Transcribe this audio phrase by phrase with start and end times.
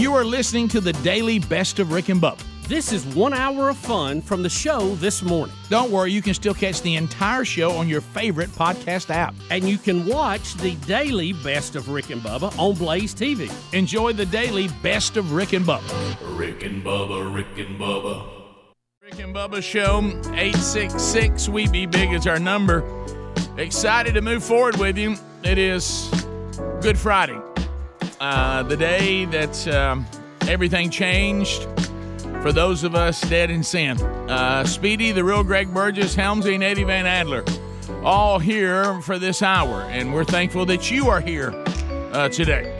[0.00, 2.42] You are listening to the daily best of Rick and Bubba.
[2.66, 5.54] This is one hour of fun from the show this morning.
[5.68, 9.34] Don't worry, you can still catch the entire show on your favorite podcast app.
[9.50, 13.52] And you can watch the daily best of Rick and Bubba on Blaze TV.
[13.74, 16.16] Enjoy the daily best of Rick and Bubba.
[16.38, 18.26] Rick and Bubba, Rick and Bubba.
[19.02, 19.98] Rick and Bubba Show,
[20.32, 22.82] 866 We Be Big is our number.
[23.58, 25.16] Excited to move forward with you.
[25.44, 26.08] It is
[26.80, 27.38] Good Friday,
[28.20, 30.06] uh, the day that um,
[30.42, 31.66] everything changed
[32.42, 34.00] for those of us dead in sin.
[34.00, 37.44] Uh, Speedy, the real Greg Burgess, Helmsy, and Eddie Van Adler,
[38.02, 41.50] all here for this hour, and we're thankful that you are here
[42.12, 42.76] uh, today.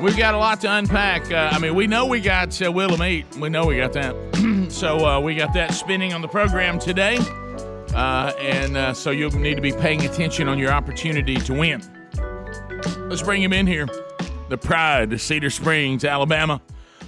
[0.00, 1.30] We've got a lot to unpack.
[1.30, 3.26] Uh, I mean, we know we got uh.
[3.38, 4.68] We know we got that.
[4.70, 7.18] so uh, we got that spinning on the program today.
[7.94, 11.82] Uh, and so you'll need to be paying attention on your opportunity to win.
[13.08, 13.88] Let's bring him in here.
[14.50, 16.60] The pride of Cedar Springs, Alabama.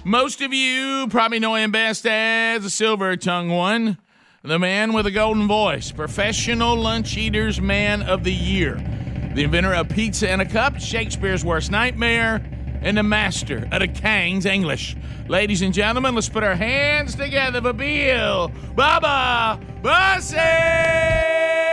[0.03, 3.99] Most of you probably know him best as the Silver Tongue One,
[4.41, 8.77] the man with a golden voice, professional lunch eaters man of the year,
[9.35, 12.41] the inventor of pizza in a cup, Shakespeare's worst nightmare,
[12.81, 14.95] and the master of the Kang's English.
[15.27, 21.70] Ladies and gentlemen, let's put our hands together for Bill Bubba Bussey!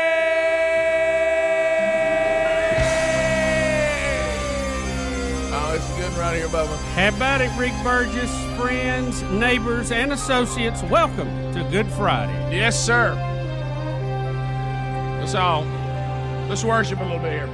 [6.48, 6.76] It's good right here, Bubba.
[6.94, 8.30] How about it, Rick Burgess?
[8.56, 12.56] Friends, neighbors, and associates, welcome to Good Friday.
[12.56, 13.14] Yes, sir.
[15.20, 15.64] Let's all
[16.48, 17.48] let's worship a little bit here.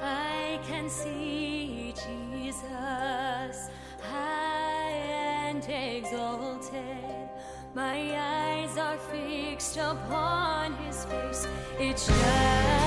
[0.00, 3.70] I can see Jesus
[4.02, 7.30] high and exalted.
[7.74, 11.46] My eyes are fixed upon his face.
[11.78, 12.77] It shines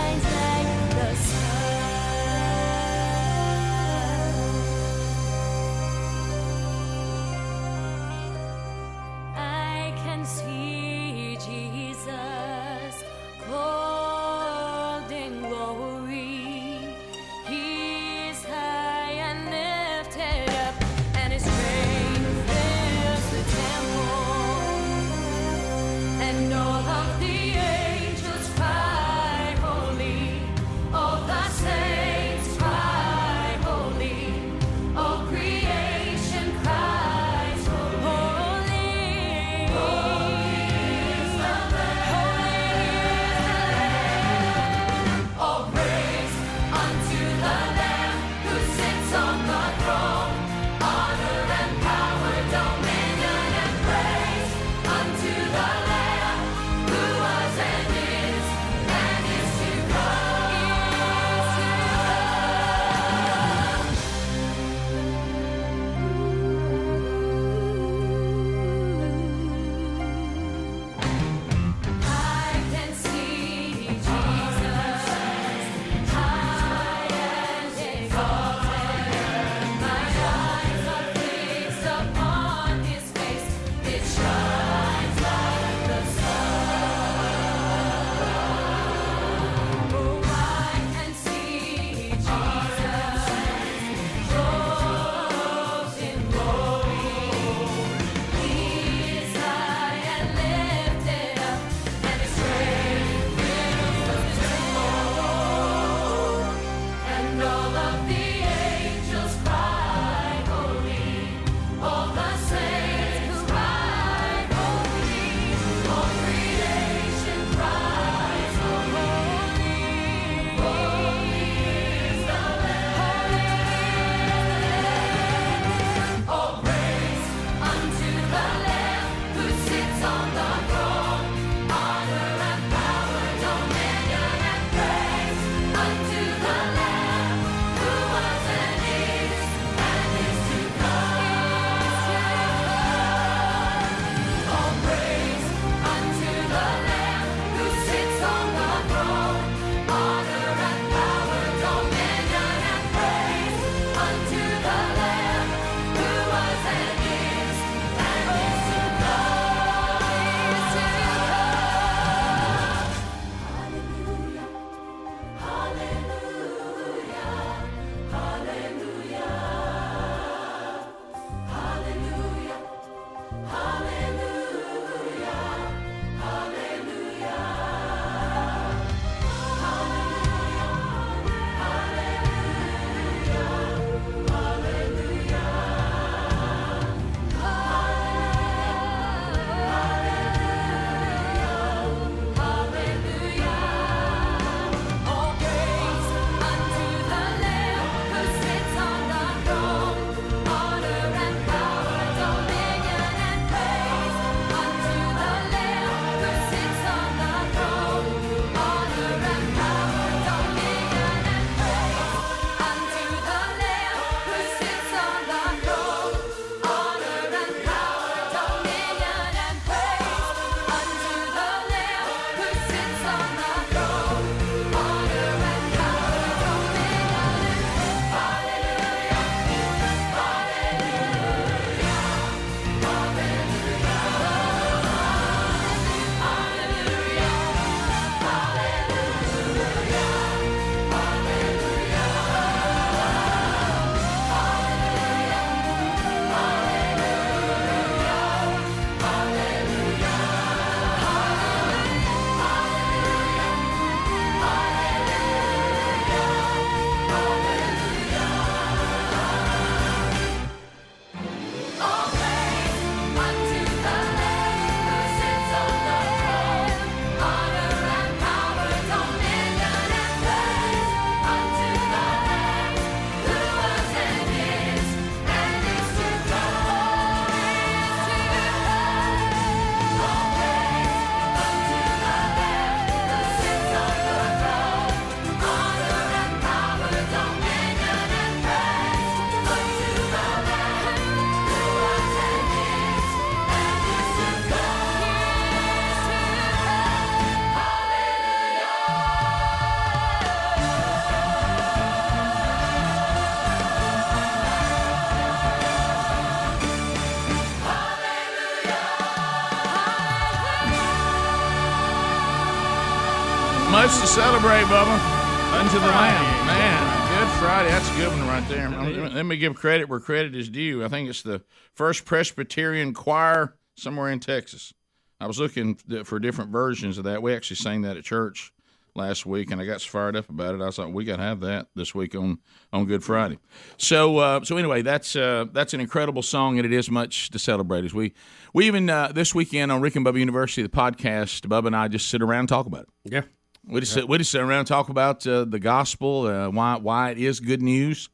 [313.91, 315.59] Much to celebrate, Bubba.
[315.59, 316.47] Unto the Lamb.
[316.47, 317.69] Man, Good Friday.
[317.71, 318.69] That's a good one right there.
[319.09, 320.81] Let me give credit where credit is due.
[320.85, 321.43] I think it's the
[321.75, 324.73] first Presbyterian choir somewhere in Texas.
[325.19, 327.21] I was looking for different versions of that.
[327.21, 328.53] We actually sang that at church
[328.95, 330.61] last week, and I got so fired up about it.
[330.61, 332.39] I thought we got to have that this week on
[332.71, 333.39] on Good Friday.
[333.77, 337.39] So uh, so anyway, that's uh, that's an incredible song, and it is much to
[337.39, 337.83] celebrate.
[337.83, 338.13] As we
[338.53, 341.89] we even uh, this weekend on Rick and Bubba University, the podcast, Bubba and I
[341.89, 342.89] just sit around and talk about it.
[343.03, 343.23] Yeah.
[343.67, 346.77] We just sit, we just sit around and talk about uh, the gospel, uh, why
[346.77, 348.09] why it is good news,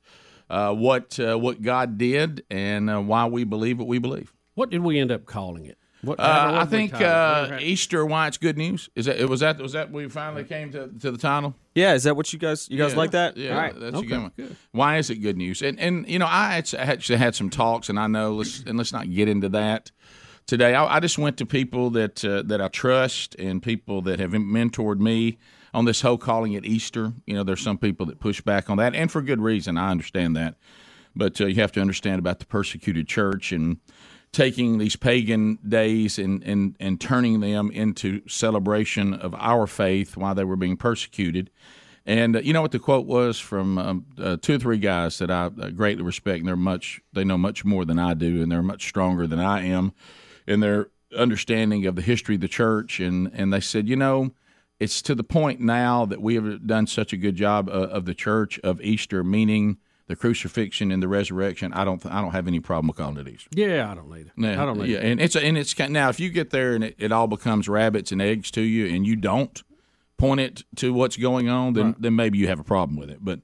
[0.49, 4.33] uh, what uh, what God did, and uh, why we believe what we believe.
[4.55, 5.77] What did we end up calling it?
[6.01, 8.89] What, Uh, I think uh, Easter, why it's good news.
[8.95, 11.55] Is that was that was that we finally came to, to the title?
[11.75, 12.97] Yeah, is that what you guys you guys Yeah.
[12.97, 13.37] like that?
[13.37, 13.79] Yeah, All right.
[13.79, 14.57] that's Okay, a good one.
[14.73, 15.61] Why is it good news?
[15.61, 18.91] And and you know, I actually had some talks, and I know let's and let's
[18.93, 19.91] not get into that
[20.47, 20.73] today.
[20.73, 24.31] I, I just went to people that uh, that I trust and people that have
[24.31, 25.37] mentored me
[25.73, 27.13] on this whole calling it Easter.
[27.25, 29.77] You know, there's some people that push back on that, and for good reason.
[29.77, 30.55] I understand that,
[31.15, 33.77] but uh, you have to understand about the persecuted church and
[34.31, 40.35] taking these pagan days and, and, and turning them into celebration of our faith while
[40.35, 41.49] they were being persecuted.
[42.05, 45.17] And uh, you know what the quote was from um, uh, two or three guys
[45.19, 48.41] that I uh, greatly respect, and they're much they know much more than I do,
[48.41, 49.93] and they're much stronger than I am
[50.47, 52.99] in their understanding of the history of the church.
[52.99, 54.31] And and they said, you know,
[54.79, 58.05] it's to the point now that we have done such a good job uh, of
[58.05, 59.77] the church of Easter, meaning
[60.07, 61.73] the crucifixion and the resurrection.
[61.73, 63.49] I don't I don't have any problem with calling it Easter.
[63.53, 64.21] Yeah, I don't either.
[64.21, 64.31] it.
[64.35, 66.75] Yeah, I don't need yeah, and it's and it's kind now if you get there
[66.75, 69.61] and it, it all becomes rabbits and eggs to you, and you don't
[70.17, 73.19] point it to what's going on, then then maybe you have a problem with it.
[73.21, 73.41] But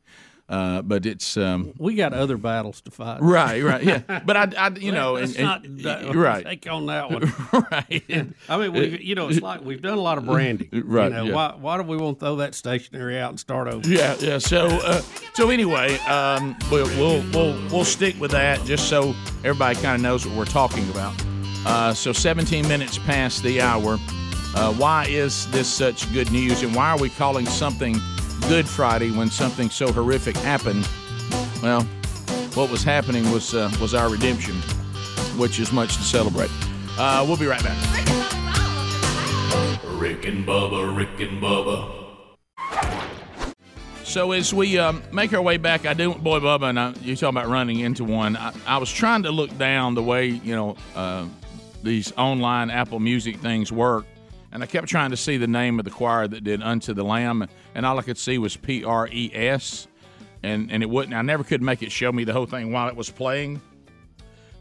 [0.49, 3.21] uh, but it's um, We got other battles to fight.
[3.21, 4.21] right, right, yeah.
[4.25, 7.33] But I, I you know, and, not and- uh, right, take on that one.
[7.71, 8.03] right.
[8.09, 10.69] And- I mean, we you know, it's like we've done a lot of branding.
[10.71, 11.33] Right, You know, yeah.
[11.33, 13.87] why why do we want to throw that stationery out and start over?
[13.87, 14.37] Yeah, yeah.
[14.37, 15.01] So, uh,
[15.33, 20.01] so anyway, um, we'll, we'll we'll we'll stick with that just so everybody kind of
[20.01, 21.13] knows what we're talking about.
[21.65, 23.97] Uh, so, 17 minutes past the hour.
[24.55, 27.95] Uh, why is this such good news, and why are we calling something
[28.47, 30.87] Good Friday when something so horrific happened?
[31.61, 31.83] Well,
[32.55, 34.55] what was happening was uh, was our redemption,
[35.37, 36.51] which is much to celebrate.
[36.97, 37.77] Uh, we'll be right back.
[39.99, 42.01] Rick and Bubba, Rick and Bubba.
[44.03, 47.15] So as we um, make our way back, I do, boy, Bubba, and I, you
[47.15, 48.37] talking about running into one.
[48.37, 51.25] I, I was trying to look down the way you know uh,
[51.81, 54.05] these online Apple Music things work,
[54.53, 57.03] and I kept trying to see the name of the choir that did "Unto the
[57.03, 59.87] Lamb," and all I could see was P R E S,
[60.43, 61.15] and and it wouldn't.
[61.15, 63.61] I never could make it show me the whole thing while it was playing.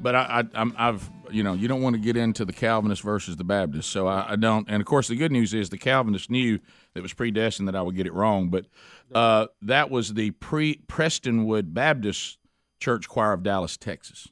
[0.01, 3.37] But I, I, I've, you know, you don't want to get into the Calvinist versus
[3.37, 4.69] the Baptist, so I, I don't.
[4.69, 7.77] And of course, the good news is the Calvinists knew that it was predestined that
[7.77, 8.49] I would get it wrong.
[8.49, 8.67] But
[9.15, 12.39] uh, that was the pre Prestonwood Baptist
[12.81, 14.32] Church Choir of Dallas, Texas.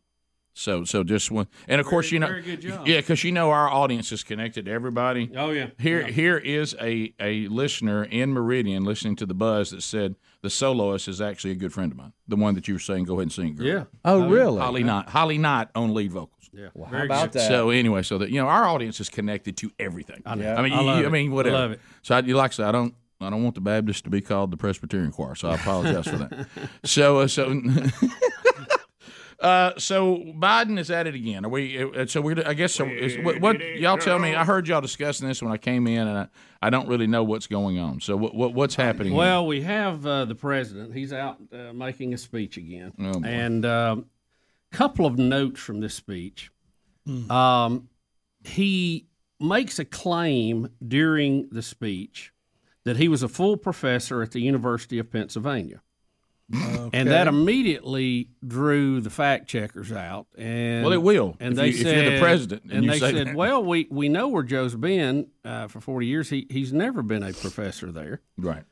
[0.60, 2.86] So, so just one, and of course, you know, very good job.
[2.86, 5.30] yeah, because you know our audience is connected to everybody.
[5.34, 5.68] Oh yeah.
[5.78, 10.50] Here, here is a, a listener in Meridian listening to the buzz that said the
[10.50, 12.12] soloist is actually a good friend of mine.
[12.28, 13.54] The one that you were saying, go ahead and sing.
[13.56, 13.66] girl.
[13.66, 13.84] Yeah.
[14.04, 14.60] Oh, really?
[14.60, 15.08] Holly Knott.
[15.08, 16.50] Holly Knott on lead vocals.
[16.52, 16.68] Yeah.
[16.90, 17.40] How about good.
[17.40, 17.48] that?
[17.48, 20.20] So anyway, so that you know, our audience is connected to everything.
[20.26, 20.62] I, know.
[20.62, 21.10] mean, I you, love you- I it.
[21.10, 21.56] mean, I whatever.
[21.56, 21.80] love it.
[22.02, 24.20] So I, you like I said, I don't, I don't want the Baptist to be
[24.20, 25.34] called the Presbyterian choir.
[25.36, 26.46] So I apologize for that.
[26.84, 27.48] So, uh, so.
[29.40, 31.46] Uh, so Biden is at it again.
[31.46, 31.82] Are we?
[31.82, 32.46] uh, So we're.
[32.46, 32.74] I guess.
[32.74, 34.34] So is, what, what y'all tell me?
[34.34, 36.28] I heard y'all discussing this when I came in, and I,
[36.60, 38.00] I don't really know what's going on.
[38.00, 39.12] So what, what what's happening?
[39.12, 39.18] here?
[39.18, 40.94] Well, we have uh, the president.
[40.94, 44.06] He's out uh, making a speech again, Oh, and a um,
[44.72, 46.50] couple of notes from this speech.
[47.06, 47.30] Hmm.
[47.30, 47.88] Um,
[48.44, 49.06] he
[49.40, 52.32] makes a claim during the speech
[52.84, 55.80] that he was a full professor at the University of Pennsylvania.
[56.52, 60.26] And that immediately drew the fact checkers out.
[60.36, 63.34] And Well, it will, And they you- said, the president and and, they said, that.
[63.36, 66.30] "Well, we we know where Joe's been uh, for forty years.
[66.30, 68.64] He he's never been a professor there." right.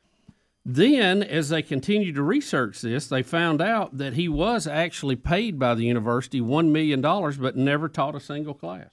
[0.70, 5.58] Then, as they continued to research this, they found out that he was actually paid
[5.58, 8.90] by the university $1 million, but never taught a single class.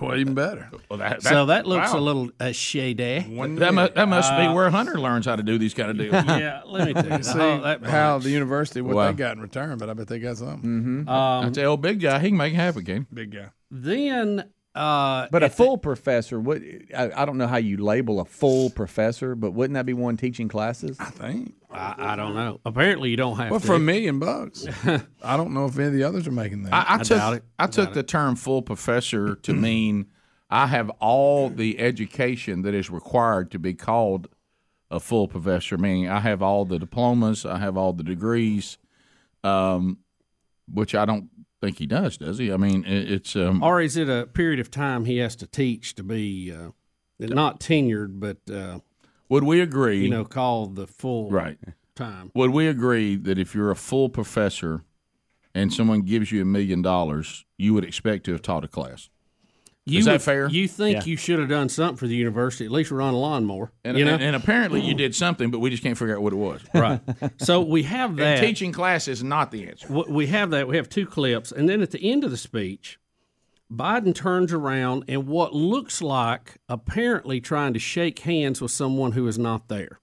[0.00, 0.70] Well, even better.
[0.88, 1.98] Well, that, so that looks wow.
[1.98, 3.20] a little uh, shady.
[3.20, 6.12] That must, that must be where Hunter learns how to do these kind of deals.
[6.26, 7.22] yeah, let me tell you.
[7.24, 9.06] See oh, that how the university what Wow.
[9.08, 11.04] they got in return, but I bet they got something.
[11.08, 13.14] I tell old big guy, he can make it happen, can he?
[13.14, 13.48] Big guy.
[13.70, 16.62] Then, uh, But a at the- full professor, what
[16.96, 20.16] I, I don't know how you label a full professor, but wouldn't that be one
[20.16, 20.96] teaching classes?
[21.00, 21.54] I think.
[21.70, 22.60] I, I don't know.
[22.64, 23.66] Apparently, you don't have Well, to.
[23.66, 24.66] for a million bucks,
[25.22, 26.72] I don't know if any of the others are making that.
[26.72, 27.44] I, I, I took doubt it.
[27.58, 30.06] I, I took doubt the term full professor to mean
[30.48, 34.28] I have all the education that is required to be called
[34.90, 35.76] a full professor.
[35.76, 38.78] Meaning, I have all the diplomas, I have all the degrees,
[39.44, 39.98] um,
[40.72, 41.28] which I don't
[41.60, 42.16] think he does.
[42.16, 42.52] Does he?
[42.52, 45.94] I mean, it's um, Or is it a period of time he has to teach
[45.96, 46.70] to be uh,
[47.18, 48.80] not tenured, but uh,
[49.28, 50.02] would we agree?
[50.02, 51.58] you know, called the full right?
[51.94, 52.30] time?
[52.34, 54.84] Would we agree that if you're a full professor
[55.54, 59.10] and someone gives you a million dollars, you would expect to have taught a class?
[59.90, 60.48] You Is that would- fair?
[60.48, 61.04] You think Yeah.
[61.04, 63.72] you should have done something for the university, at least run a lawnmower.
[63.84, 66.22] And, you know, and, and apparently you did something, but we just can't figure out
[66.22, 66.60] what it was.
[66.74, 67.00] right?
[67.38, 68.40] So we have And that.
[68.40, 69.88] teaching class is not the answer.
[70.08, 70.68] we have that.
[70.68, 72.98] We have two clips, and then at the end of the speech,
[73.72, 79.26] Biden turns around and what looks like apparently trying to shake hands with someone who
[79.28, 80.00] is not there.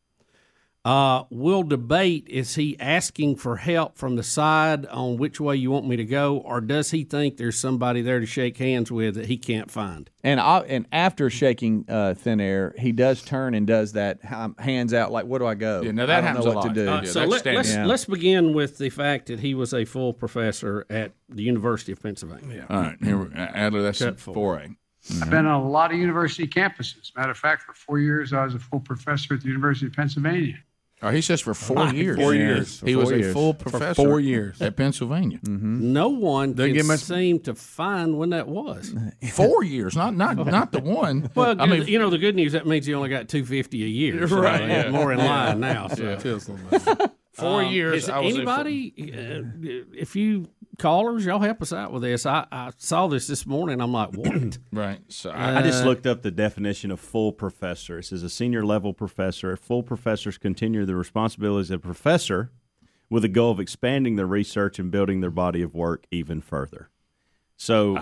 [0.85, 5.71] Uh, we'll debate is he asking for help from the side on which way you
[5.71, 9.15] want me to go, or does he think there's somebody there to shake hands with
[9.15, 10.11] that he can't find?
[10.23, 14.55] And I, and after shaking uh, thin air, he does turn and does that um,
[14.59, 16.53] hands out like, "Where do I go?" Yeah, now that I don't happens know a
[16.53, 16.67] lot.
[16.67, 16.87] to do.
[16.87, 17.85] Uh, so that's let's, Yeah.
[17.87, 22.01] let's begin with the fact that he was a full professor at the University of
[22.03, 22.67] Pennsylvania.
[22.69, 24.69] All right, here, we- Adler, that's Cut four A.
[25.21, 27.15] I've been on a lot of university campuses.
[27.15, 29.93] Matter of fact, for four years, I was a full professor at the University of
[29.93, 30.57] Pennsylvania.
[31.05, 32.17] Oh, he says for four years.
[32.17, 32.81] Four years.
[32.81, 33.33] He For was four a years.
[33.33, 34.59] full For professor four years.
[34.61, 35.39] at Pennsylvania.
[35.43, 38.93] No one Doesn't can get much- seem to find when that was.
[39.33, 41.29] Four years, not not not the one.
[41.35, 43.83] Well, I mean, you know, the good news that means you only got two fifty
[43.83, 44.89] a year, so Right, he's yeah.
[44.89, 45.87] more in line now.
[45.89, 46.03] So.
[46.03, 47.11] Yeah, feels a little bit.
[47.33, 48.03] four Um, years.
[48.03, 48.93] Is I was a anybody?
[48.97, 52.25] Uh, if you callers, y'all help us out with this.
[52.25, 53.81] I, I saw this this morning.
[53.81, 54.57] I'm like, what?
[54.71, 54.99] right.
[55.07, 57.99] So I, I just uh, looked up the definition of full professor.
[57.99, 59.55] It says a senior level professor.
[59.55, 62.51] Full professors continue the responsibilities of a professor
[63.09, 66.89] with the goal of expanding their research and building their body of work even further.
[67.57, 67.97] So,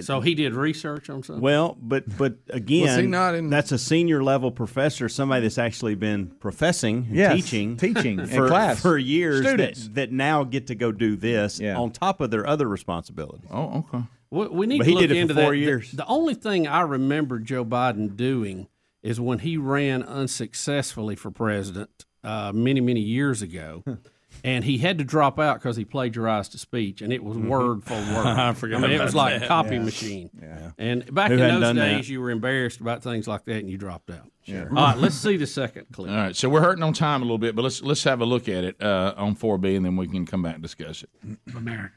[0.00, 1.42] so he did research on something.
[1.42, 5.58] well, but but again, Was he not in- that's a senior level professor, somebody that's
[5.58, 8.80] actually been professing, and Yes, teaching, teaching in for, class.
[8.80, 9.44] for years.
[9.44, 9.84] Students.
[9.84, 11.76] That, that now get to go do this Yeah.
[11.78, 13.48] on top of their other responsibilities.
[13.50, 14.04] oh, okay.
[14.30, 15.50] We, we need But to he look did it for into four that.
[15.50, 15.90] The- years.
[15.92, 18.68] The, only thing I remember Joe Biden doing
[19.02, 23.82] is when he ran unsuccessfully for president uh, many, many years ago.
[24.46, 27.82] And he had to drop out because he plagiarized a speech, and it was word
[27.82, 28.26] for word.
[28.26, 29.48] I forgot mean, it was like a that.
[29.48, 30.30] copy machine.
[30.40, 30.70] Yeah.
[30.78, 31.96] And back Who in those done that?
[31.96, 34.30] days, you were embarrassed about things like that, and you dropped out.
[34.44, 34.68] Sure.
[34.68, 36.10] All right, let's see the second clip.
[36.10, 36.36] All right.
[36.36, 38.62] So we're hurting on time a little bit, but let's let's have a look at
[38.62, 41.10] it uh, on four B, and then we can come back and discuss it.
[41.56, 41.92] America.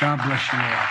[0.00, 0.86] God bless you all.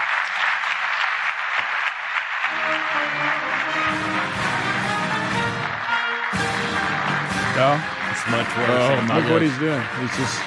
[7.57, 8.69] Y'all, It's much worse.
[8.69, 9.81] Oh look what he's doing.
[9.99, 10.37] He's just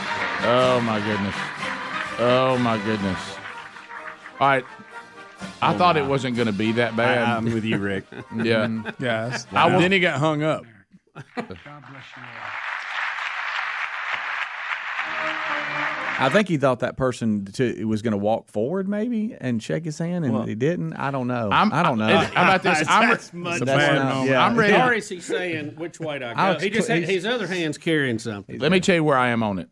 [0.43, 1.35] Oh my goodness.
[2.19, 3.19] Oh my goodness.
[4.41, 4.65] All right.
[5.63, 7.23] I oh, thought it wasn't going to be that bad.
[7.25, 8.05] I'm with you, Rick.
[8.37, 8.83] yeah.
[8.99, 9.47] guys.
[9.53, 10.65] I will- then he got hung up.
[11.15, 12.51] God bless you all.
[16.23, 19.87] I think he thought that person to, was going to walk forward, maybe, and shake
[19.87, 20.93] his hand, and he didn't.
[20.95, 21.49] I don't know.
[21.51, 22.15] I'm, I don't know.
[22.15, 22.85] How about this?
[22.89, 24.31] I'm, That's much That's bad moment.
[24.31, 24.45] yeah.
[24.45, 24.75] I'm ready.
[24.75, 26.61] Or is he saying which way to I'll go?
[26.61, 28.59] He just had, he's- his other hand's carrying something.
[28.59, 29.71] Let me tell you where I am on it.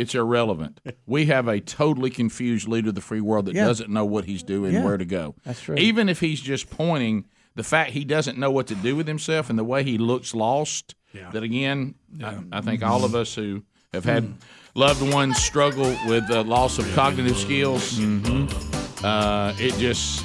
[0.00, 0.80] It's irrelevant.
[1.06, 3.66] We have a totally confused leader of the free world that Yeah.
[3.66, 4.84] doesn't know what he's doing, Yeah.
[4.84, 5.34] where to go.
[5.44, 5.76] That's true.
[5.76, 9.50] Even if he's just pointing, the fact he doesn't know what to do with himself
[9.50, 10.94] and the way he looks lost.
[11.32, 14.32] That again, I, I think all of us who have had
[14.76, 19.04] loved ones struggle with the loss of cognitive skills, Mm-hmm.
[19.04, 20.24] uh, it just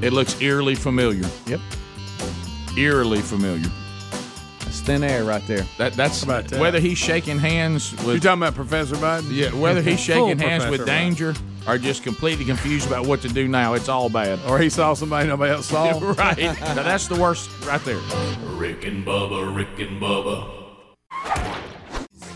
[0.00, 1.28] it looks eerily familiar.
[1.46, 1.60] Yep.
[2.78, 3.70] Eerily familiar.
[4.74, 5.64] That's thin air right there.
[5.78, 6.58] That that's about that?
[6.58, 9.28] whether he's shaking hands You with talking about Professor Biden?
[9.30, 11.16] yeah, whether he's shaking Full hands with Professor Biden.
[11.16, 11.34] danger
[11.68, 14.40] or just completely confused about what to do now, it's all bad.
[14.48, 15.96] Or he saw somebody nobody else saw?
[16.18, 16.38] right.
[16.38, 18.00] Now that's the worst right there.
[18.56, 20.50] Rick and Bubba, Rick and Bubba.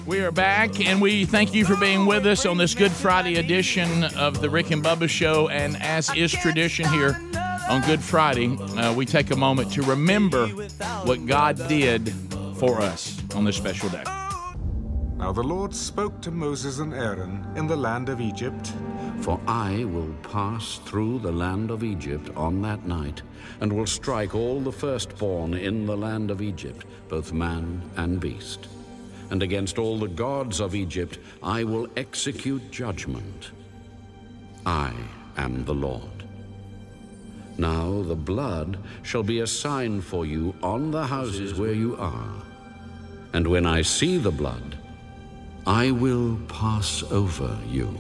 [0.07, 3.35] We are back, and we thank you for being with us on this Good Friday
[3.35, 5.49] edition of the Rick and Bubba Show.
[5.49, 7.21] And as is tradition here
[7.69, 10.47] on Good Friday, uh, we take a moment to remember
[11.03, 12.15] what God did
[12.59, 14.03] for us on this special day.
[15.17, 18.73] Now the Lord spoke to Moses and Aaron in the land of Egypt.
[19.21, 23.23] For I will pass through the land of Egypt on that night,
[23.61, 28.69] and will strike all the firstborn in the land of Egypt, both man and beast.
[29.31, 33.51] And against all the gods of Egypt I will execute judgment.
[34.65, 34.93] I
[35.37, 36.28] am the Lord.
[37.59, 42.33] Now the blood shall be a sign for you on the houses where you are.
[43.33, 44.79] And when I see the blood,
[45.67, 47.93] I will pass over you,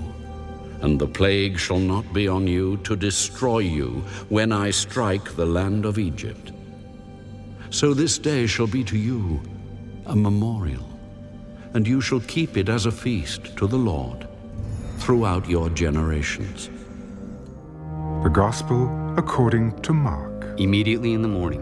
[0.80, 5.44] and the plague shall not be on you to destroy you when I strike the
[5.44, 6.52] land of Egypt.
[7.70, 9.42] So this day shall be to you
[10.06, 10.88] a memorial,
[11.74, 14.26] and you shall keep it as a feast to the Lord
[14.98, 16.70] throughout your generations.
[18.24, 20.44] The Gospel according to Mark.
[20.58, 21.60] Immediately in the morning,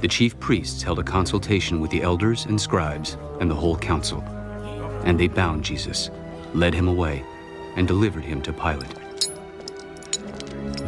[0.00, 4.22] the chief priests held a consultation with the elders and scribes and the whole council.
[5.04, 6.10] And they bound Jesus,
[6.52, 7.24] led him away,
[7.76, 8.92] and delivered him to Pilate.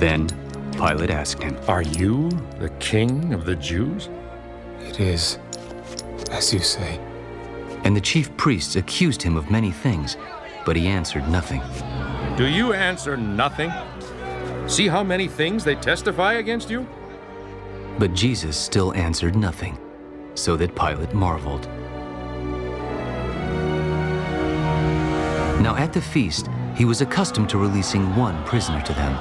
[0.01, 0.27] Then
[0.73, 4.09] Pilate asked him, Are you the king of the Jews?
[4.81, 5.39] It is,
[6.33, 6.99] as you say.
[7.85, 10.17] And the chief priests accused him of many things,
[10.67, 11.63] but he answered nothing.
[12.37, 13.73] Do you answer nothing?
[14.69, 16.87] See how many things they testify against you?
[17.99, 19.79] But Jesus still answered nothing,
[20.35, 21.67] so that Pilate marveled.
[25.63, 29.15] Now at the feast, he was accustomed to releasing one prisoner to them,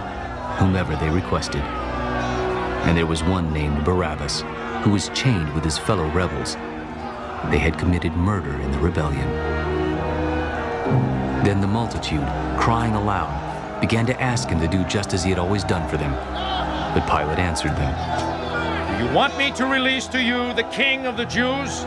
[0.57, 1.61] whomever they requested.
[1.61, 4.41] And there was one named Barabbas,
[4.83, 6.55] who was chained with his fellow rebels.
[7.49, 9.27] They had committed murder in the rebellion.
[11.45, 12.27] Then the multitude,
[12.59, 13.46] crying aloud,
[13.81, 16.11] began to ask him to do just as he had always done for them.
[16.93, 17.93] But Pilate answered them.
[18.97, 21.85] Do you want me to release to you the king of the Jews?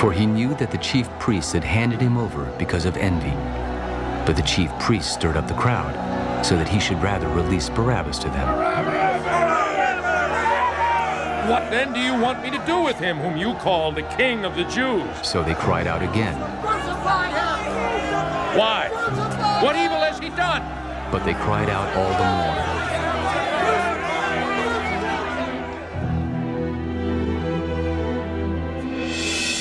[0.00, 3.36] For he knew that the chief priests had handed him over because of envy.
[4.24, 5.94] But the chief priests stirred up the crowd,
[6.44, 8.48] so that he should rather release Barabbas to them.
[11.50, 14.44] What then do you want me to do with him, whom you call the king
[14.44, 15.04] of the Jews?
[15.22, 16.40] So they cried out again,
[18.56, 18.88] Why?
[19.62, 20.62] What evil has he done?
[21.12, 22.72] But they cried out all the more.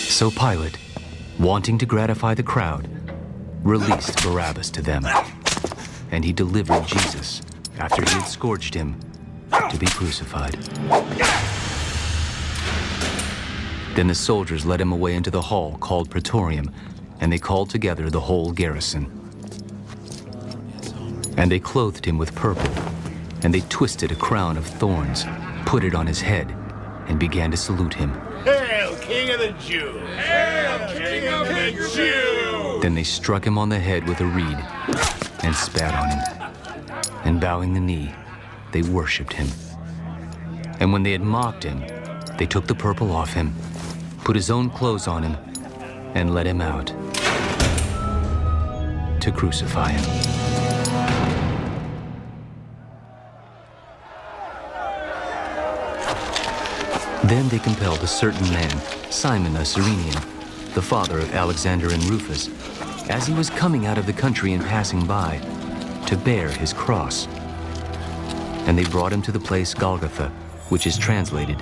[0.10, 0.78] So Pilate,
[1.38, 2.88] wanting to gratify the crowd,
[3.64, 5.06] released Barabbas to them.
[6.12, 7.42] And he delivered Jesus,
[7.80, 8.98] after he had scourged him,
[9.70, 10.54] to be crucified.
[13.96, 16.72] Then the soldiers led him away into the hall called Praetorium,
[17.20, 19.21] and they called together the whole garrison.
[21.42, 22.72] And they clothed him with purple,
[23.42, 25.26] and they twisted a crown of thorns,
[25.66, 26.56] put it on his head,
[27.08, 28.14] and began to salute him.
[28.44, 30.08] Hail, King of the Jews!
[30.18, 32.82] Hail, King of the Jews!
[32.84, 34.60] Then they struck him on the head with a reed
[35.42, 37.02] and spat on him.
[37.26, 38.14] And bowing the knee,
[38.72, 39.48] they worshipped him.
[40.80, 41.80] And when they had mocked him,
[42.38, 43.56] they took the purple off him,
[44.24, 45.36] put his own clothes on him,
[46.14, 46.94] and led him out
[49.22, 50.41] to crucify him.
[57.32, 58.78] Then they compelled a certain man,
[59.10, 60.22] Simon a Cyrenian,
[60.74, 62.50] the father of Alexander and Rufus,
[63.10, 65.38] as he was coming out of the country and passing by,
[66.08, 67.28] to bear his cross.
[68.68, 70.28] And they brought him to the place Golgotha,
[70.68, 71.58] which is translated,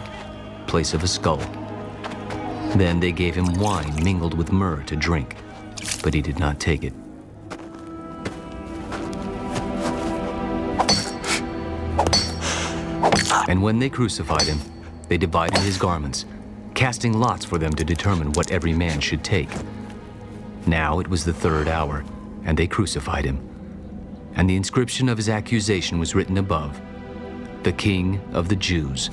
[0.65, 1.37] place of a skull.
[2.75, 5.35] Then they gave him wine mingled with myrrh to drink,
[6.01, 6.93] but he did not take it.
[13.47, 14.59] And when they crucified him,
[15.09, 16.25] they divided his garments,
[16.75, 19.49] casting lots for them to determine what every man should take.
[20.65, 22.05] Now it was the third hour,
[22.45, 23.45] and they crucified him.
[24.35, 26.79] And the inscription of his accusation was written above
[27.63, 29.09] The King of the Jews.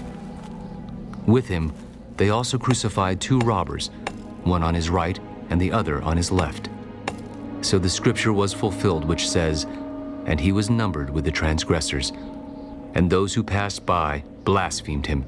[1.27, 1.73] With him,
[2.17, 3.91] they also crucified two robbers,
[4.45, 5.19] one on his right
[5.51, 6.69] and the other on his left.
[7.63, 9.65] So the scripture was fulfilled, which says,
[10.27, 12.13] And he was numbered with the transgressors.
[12.95, 15.25] And those who passed by blasphemed him,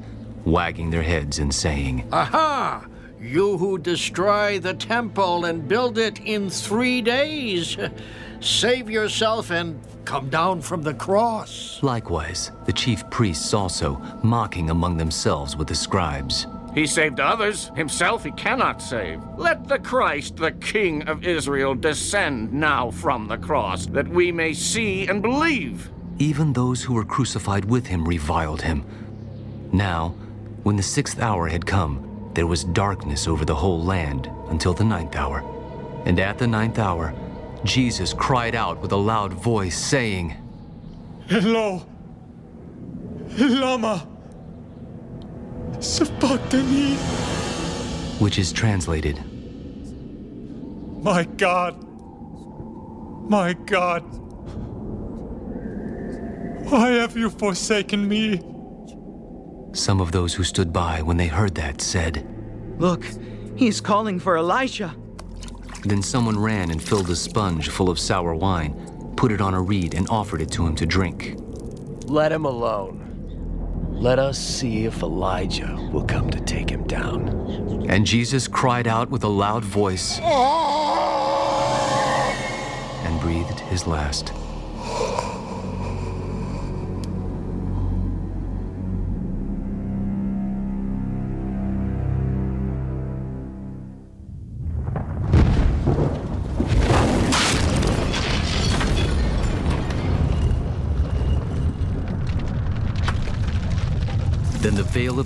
[0.51, 2.87] wagging their heads and saying, Aha!
[3.21, 7.77] You who destroy the temple and build it in three days,
[8.41, 11.83] save yourself and come down from the cross.
[11.83, 16.47] Likewise, the chief priests also, mocking among themselves with the scribes.
[16.75, 19.21] He saved others, himself he cannot save.
[19.37, 24.53] Let the Christ, the King of Israel, descend now from the cross, that we may
[24.53, 25.91] see and believe.
[26.19, 28.85] Even those who were crucified with him reviled him.
[29.73, 30.15] Now,
[30.63, 34.85] when the sixth hour had come, there was darkness over the whole land until the
[34.85, 35.43] ninth hour.
[36.05, 37.15] And at the ninth hour,
[37.65, 40.35] Jesus cried out with a loud voice, saying,
[41.27, 41.83] Hello,
[43.39, 44.07] Lama,
[45.81, 46.95] Sabachthani.
[48.21, 49.23] which is translated,
[51.03, 51.85] My God,
[53.29, 54.01] my God,
[56.71, 58.41] why have you forsaken me?
[59.73, 62.27] Some of those who stood by when they heard that said,
[62.79, 63.05] Look,
[63.57, 64.95] he's calling for Elijah.
[65.85, 69.61] Then someone ran and filled a sponge full of sour wine, put it on a
[69.61, 71.37] reed, and offered it to him to drink.
[72.07, 73.05] Let him alone.
[73.91, 77.29] Let us see if Elijah will come to take him down.
[77.89, 80.19] And Jesus cried out with a loud voice
[83.05, 84.33] and breathed his last.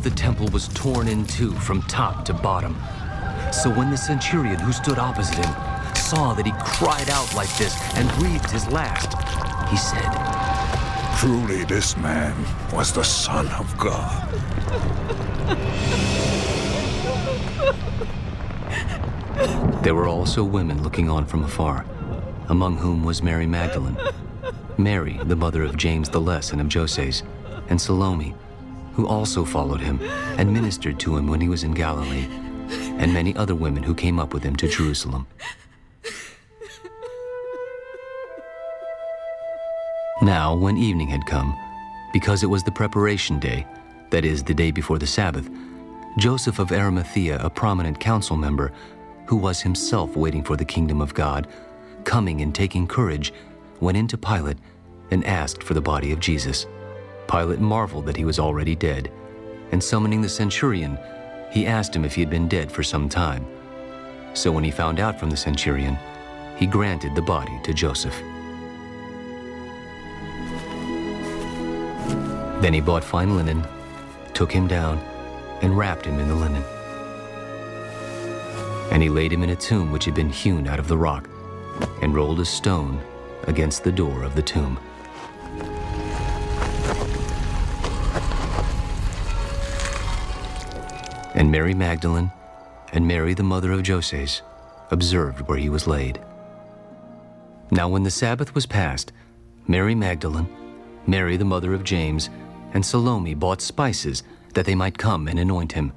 [0.04, 2.74] Of the temple was torn in two from top to bottom.
[3.52, 5.54] So when the centurion who stood opposite him
[5.94, 9.12] saw that he cried out like this and breathed his last,
[9.70, 10.10] he said,
[11.18, 12.34] Truly, this man
[12.72, 14.28] was the Son of God.
[19.84, 21.86] There were also women looking on from afar,
[22.48, 23.98] among whom was Mary Magdalene,
[24.78, 27.22] Mary, the mother of James the Less and of Joses,
[27.68, 28.34] and Salome,
[28.94, 30.00] who also followed him
[30.38, 32.28] and ministered to him when he was in Galilee,
[32.98, 35.26] and many other women who came up with him to Jerusalem.
[40.20, 41.58] Now, when evening had come,
[42.12, 43.66] because it was the preparation day,
[44.10, 45.50] that is, the day before the Sabbath,
[46.18, 48.72] Joseph of Arimathea, a prominent council member,
[49.26, 51.48] who was himself waiting for the kingdom of God,
[52.04, 53.32] coming and taking courage,
[53.80, 54.58] went into Pilate
[55.10, 56.66] and asked for the body of Jesus.
[57.32, 59.10] Pilate marveled that he was already dead,
[59.70, 60.98] and summoning the centurion,
[61.50, 63.46] he asked him if he had been dead for some time.
[64.34, 65.96] So when he found out from the centurion,
[66.58, 68.14] he granted the body to Joseph.
[72.60, 73.64] Then he bought fine linen,
[74.34, 74.98] took him down,
[75.62, 76.62] and wrapped him in the linen.
[78.92, 81.30] And he laid him in a tomb which had been hewn out of the rock,
[82.02, 83.00] and rolled a stone
[83.44, 84.78] against the door of the tomb.
[91.34, 92.30] And Mary Magdalene
[92.92, 94.42] and Mary, the mother of Joses,
[94.90, 96.20] observed where he was laid.
[97.70, 99.12] Now, when the Sabbath was past,
[99.66, 100.48] Mary Magdalene,
[101.06, 102.28] Mary, the mother of James,
[102.74, 104.22] and Salome bought spices
[104.54, 105.92] that they might come and anoint him.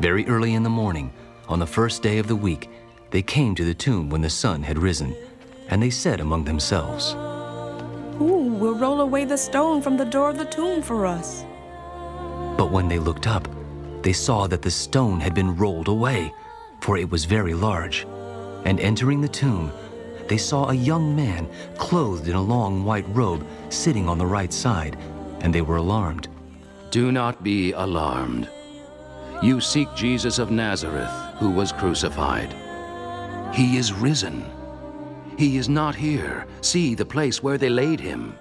[0.00, 1.12] Very early in the morning,
[1.48, 2.68] on the first day of the week,
[3.10, 5.14] they came to the tomb when the sun had risen,
[5.68, 7.12] and they said among themselves,
[8.18, 11.44] Who will roll away the stone from the door of the tomb for us?
[12.58, 13.46] But when they looked up,
[14.06, 16.32] they saw that the stone had been rolled away,
[16.80, 18.06] for it was very large.
[18.64, 19.72] And entering the tomb,
[20.28, 24.52] they saw a young man clothed in a long white robe sitting on the right
[24.52, 24.96] side,
[25.40, 26.28] and they were alarmed.
[26.92, 28.48] Do not be alarmed.
[29.42, 32.54] You seek Jesus of Nazareth, who was crucified.
[33.52, 34.48] He is risen.
[35.36, 36.46] He is not here.
[36.60, 38.38] See the place where they laid him.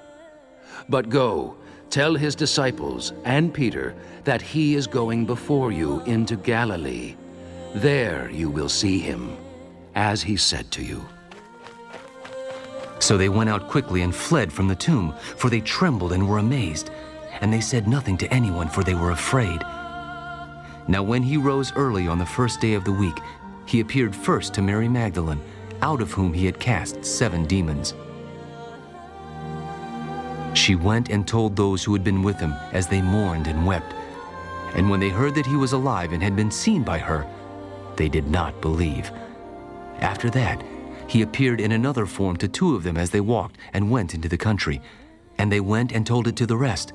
[0.90, 1.58] But go,
[1.90, 3.96] tell his disciples and Peter
[4.26, 7.16] that he is going before you into Galilee.
[7.76, 9.38] There you will see him,
[9.94, 11.06] as he said to you.
[13.00, 16.40] So they went out quickly and fled from the tomb, for they trembled and were
[16.40, 16.90] amazed.
[17.42, 19.62] And they said nothing to anyone, for they were afraid.
[20.88, 23.18] Now, when he rose early on the first day of the week,
[23.66, 25.42] he appeared first to Mary Magdalene,
[25.82, 27.94] out of whom he had cast seven demons.
[30.54, 33.94] She went and told those who had been with him as they mourned and wept.
[34.76, 37.26] And when they heard that he was alive and had been seen by her,
[37.96, 39.10] they did not believe.
[40.00, 40.62] After that,
[41.08, 44.28] he appeared in another form to two of them as they walked and went into
[44.28, 44.82] the country.
[45.38, 46.94] And they went and told it to the rest,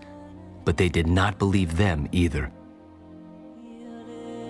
[0.64, 2.50] but they did not believe them either.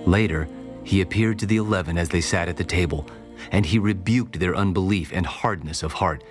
[0.07, 0.49] Later,
[0.83, 3.07] he appeared to the eleven as they sat at the table,
[3.53, 6.25] and he rebuked their unbelief and hardness of heart,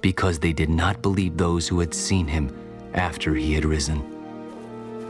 [0.00, 2.54] because they did not believe those who had seen him
[2.94, 4.13] after he had risen.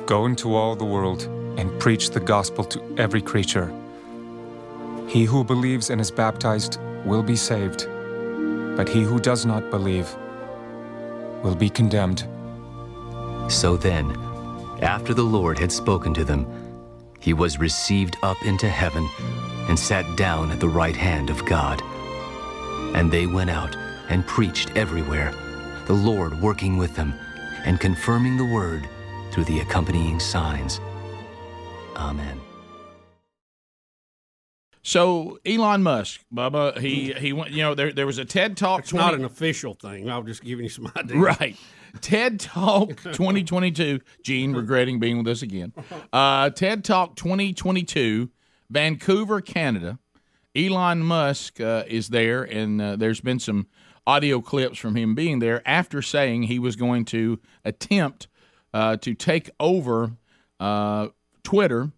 [0.06, 1.22] Go into all the world
[1.56, 3.72] and preach the gospel to every creature.
[5.08, 7.86] He who believes and is baptized will be saved,
[8.76, 10.14] but he who does not believe
[11.42, 12.26] will be condemned.
[13.48, 14.10] So then,
[14.82, 16.46] after the Lord had spoken to them,
[17.18, 19.08] he was received up into heaven
[19.68, 21.82] and sat down at the right hand of God.
[22.94, 23.74] And they went out
[24.10, 25.32] and preached everywhere,
[25.86, 27.14] the Lord working with them
[27.64, 28.86] and confirming the word
[29.34, 30.80] through the accompanying signs.
[31.96, 32.40] Amen.
[34.82, 37.50] So Elon Musk, Bubba, he he went.
[37.50, 38.80] You know, there there was a TED talk.
[38.80, 40.08] It's not an official thing.
[40.08, 41.18] I'll just give you some ideas.
[41.18, 41.56] Right.
[42.00, 44.00] TED Talk 2022.
[44.22, 45.72] Gene, regretting being with us again.
[46.12, 48.30] Uh, TED Talk 2022,
[48.70, 49.98] Vancouver, Canada.
[50.56, 53.66] Elon Musk uh, is there, and uh, there's been some
[54.06, 58.28] audio clips from him being there after saying he was going to attempt
[58.74, 60.12] uh, to take over
[60.60, 61.08] uh,
[61.42, 61.92] Twitter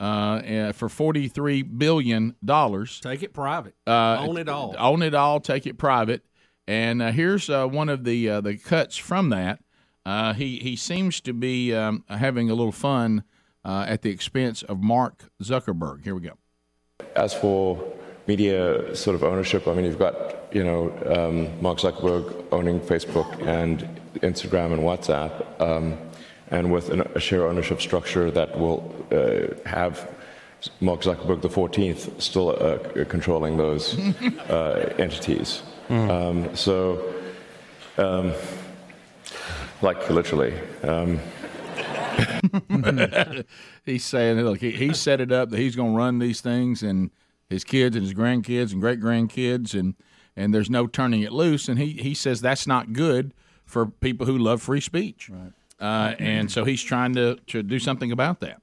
[0.00, 2.98] uh, uh, for forty three billion dollars.
[2.98, 3.74] Take it private.
[3.86, 4.74] Uh, Own it all.
[4.78, 5.38] Own it all.
[5.38, 6.22] Take it private.
[6.66, 9.60] And uh, here's uh, one of the uh, the cuts from that.
[10.04, 13.24] Uh, he he seems to be um, having a little fun
[13.64, 16.02] uh, at the expense of Mark Zuckerberg.
[16.02, 16.38] Here we go.
[17.14, 17.92] As for
[18.26, 23.46] media sort of ownership, I mean, you've got you know um, Mark Zuckerberg owning Facebook
[23.46, 23.80] and
[24.20, 25.98] Instagram and WhatsApp, um,
[26.52, 30.08] and with an, a share ownership structure that will uh, have
[30.80, 33.98] Mark Zuckerberg the 14th still uh, controlling those
[34.50, 35.62] uh, entities.
[35.88, 37.12] Um, so,
[37.98, 38.32] um,
[39.80, 40.54] like literally.
[40.82, 41.18] Um,
[43.84, 46.82] he's saying, look, he, he set it up that he's going to run these things,
[46.82, 47.10] and
[47.48, 49.94] his kids and his grandkids and great grandkids, and
[50.36, 51.68] and there's no turning it loose.
[51.68, 53.32] And he he says that's not good
[53.64, 55.30] for people who love free speech.
[55.30, 55.52] Right.
[55.82, 58.62] Uh, and so he's trying to to do something about that.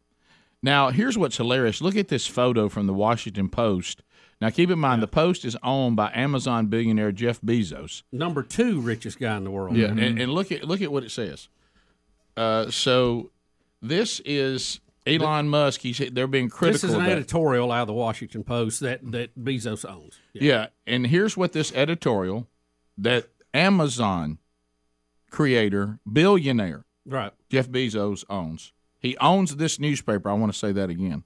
[0.63, 1.82] Now, here's what's hilarious.
[1.82, 4.01] Look at this photo from the Washington Post.
[4.41, 8.03] Now, keep in mind, the Post is owned by Amazon billionaire Jeff Bezos.
[8.12, 9.75] Number two richest guy in the world.
[9.75, 11.49] Yeah, and, and look at look at what it says.
[12.38, 13.32] Uh, so
[13.82, 15.82] this is Elon Musk.
[15.82, 16.73] He's they're being critical.
[16.73, 20.17] This is an editorial out of the Washington Post that, that Bezos owns.
[20.34, 20.67] Yeah.
[20.88, 22.47] and here's what this editorial
[22.97, 24.38] that Amazon
[25.29, 27.31] creator billionaire Right.
[27.49, 28.71] Jeff Bezos owns.
[28.99, 30.29] He owns this newspaper.
[30.29, 31.23] I want to say that again.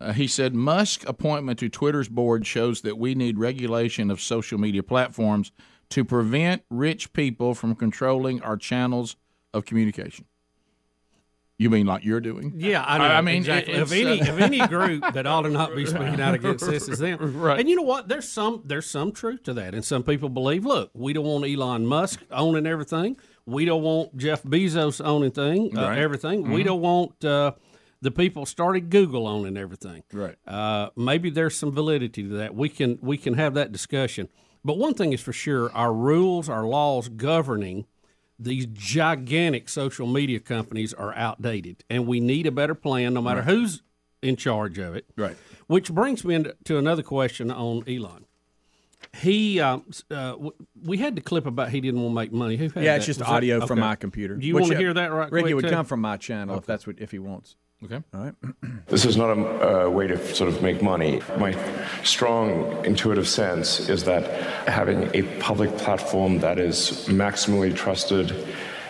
[0.00, 4.58] Uh, he said Musk appointment to Twitter's board shows that we need regulation of social
[4.58, 5.52] media platforms
[5.90, 9.16] to prevent rich people from controlling our channels
[9.52, 10.24] of communication.
[11.58, 12.54] You mean like you're doing?
[12.56, 13.04] Yeah, I know.
[13.04, 13.74] I mean, exactly.
[13.74, 16.64] it- Of any uh, of any group that ought to not be speaking out against
[16.66, 17.18] this is them.
[17.38, 17.60] Right.
[17.60, 18.08] And you know what?
[18.08, 19.74] There's some there's some truth to that.
[19.74, 23.18] And some people believe, look, we don't want Elon Musk owning everything.
[23.46, 25.98] We don't want Jeff Bezos owning thing uh, Right.
[25.98, 26.50] everything.
[26.50, 26.66] We Mhm.
[26.66, 27.52] don't want uh,
[28.02, 30.02] the people started Google owning everything.
[30.12, 30.36] Right.
[30.46, 32.54] Uh, maybe there's some validity to that.
[32.54, 34.28] We can we can have that discussion.
[34.64, 37.86] But one thing is for sure, our rules, our laws governing
[38.38, 43.40] these gigantic social media companies are outdated, and we need a better plan, no matter
[43.40, 43.48] Right.
[43.50, 43.82] who's
[44.22, 45.06] in charge of it.
[45.16, 45.36] Right.
[45.66, 48.24] Which brings me into to another question on Elon.
[49.12, 50.36] He, um, uh,
[50.82, 52.56] we had the clip about he didn't want to make money.
[52.56, 52.96] Who had Yeah, that?
[52.98, 53.88] it's just Was that- audio from okay.
[53.88, 54.36] my computer.
[54.36, 55.70] Do you Which, want to uh, hear that right Ricky quick, would too?
[55.70, 57.56] come from my channel if that's what if he wants.
[57.84, 58.00] Okay.
[58.14, 58.34] All right.
[58.86, 61.20] This is not a uh, way to sort of make money.
[61.38, 61.56] My
[62.02, 64.24] strong intuitive sense is that
[64.68, 68.34] having a public platform that is maximally trusted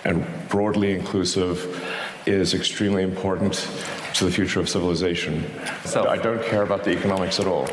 [0.05, 1.85] and broadly inclusive
[2.25, 3.69] is extremely important
[4.15, 5.45] to the future of civilization.
[5.85, 7.69] So I don't care about the economics at all.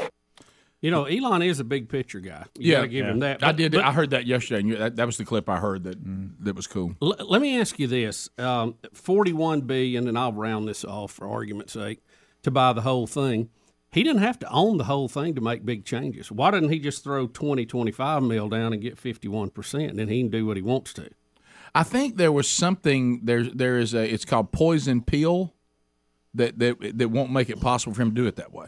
[0.79, 2.45] You know, Elon is a big picture guy.
[2.57, 3.43] You yeah, give him that.
[3.43, 3.71] I did.
[3.71, 4.59] but- I heard that yesterday.
[4.59, 5.97] And you, that, that was the clip I heard that
[6.43, 6.95] that was cool.
[7.01, 11.27] L- let me ask you this: um, forty-one billion, and I'll round this off for
[11.27, 11.99] argument's sake,
[12.43, 13.49] to buy the whole thing.
[13.91, 16.31] He didn't have to own the whole thing to make big changes.
[16.31, 20.09] Why didn't he just throw 20, 25 mil down and get fifty-one percent, and then
[20.09, 21.09] he can do what he wants to?
[21.73, 23.43] I think there was something there.
[23.43, 24.07] There is a.
[24.13, 25.55] It's called poison pill,
[26.35, 28.67] that that that won't make it possible for him to do it that way.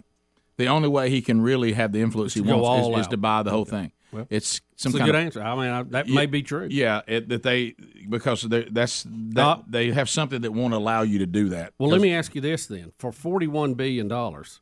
[0.59, 3.43] The only way he can really have the influence he wants is, is to buy
[3.43, 3.69] the whole Okay.
[3.71, 3.91] thing.
[4.11, 5.41] Well, it's some it's a good of answer.
[5.41, 6.67] I mean, I, that Yeah, may be true.
[6.69, 7.75] Yeah, it, that they
[8.09, 11.73] because they, that's that, Uh, they have something that won't allow you to do that.
[11.77, 14.59] Well, let me ask you this then: for forty-one billion dollars,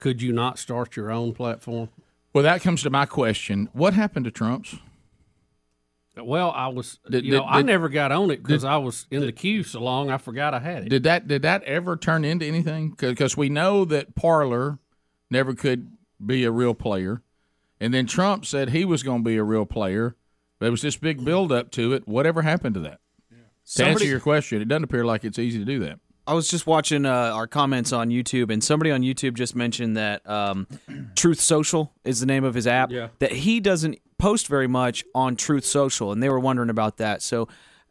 [0.00, 1.90] could you not start your own platform?
[2.32, 4.74] Well, that comes to my question: What happened to Trump's?
[6.18, 9.06] Well, I was, Did- you know, did- I never got on it because I was
[9.12, 10.10] in the queue so long.
[10.10, 10.88] I forgot I had it.
[10.88, 12.96] Did that did that ever turn into anything?
[12.98, 14.78] Because we know that Parler
[15.30, 15.90] never could
[16.24, 17.22] be a real player,
[17.80, 20.16] and then Trump said he was going to be a real player.
[20.58, 22.08] There was this big build up to it.
[22.08, 23.00] Whatever happened to that?
[23.74, 25.98] To answer your question, it doesn't appear like it's easy to do that.
[26.28, 29.96] I was just watching uh, our comments on YouTube, and somebody on YouTube just mentioned
[29.96, 30.66] that um,
[31.16, 32.90] Truth Social is the name of his app.
[32.90, 33.08] Yeah.
[33.20, 37.22] That he doesn't post very much on Truth Social, and they were wondering about that.
[37.22, 37.48] So